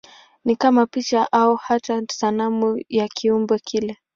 [0.45, 3.97] Ni kama picha au hata sanamu ya kiumbe kile.